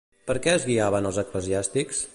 [0.29, 2.05] Per què es guiaven els eclesiàstics?